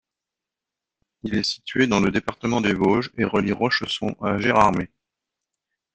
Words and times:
Il 1.21 1.35
est 1.35 1.43
situé 1.43 1.85
dans 1.85 1.99
le 1.99 2.09
département 2.09 2.59
des 2.59 2.73
Vosges 2.73 3.11
et 3.19 3.23
relie 3.23 3.51
Rochesson 3.51 4.15
à 4.19 4.39
Gérardmer. 4.39 4.89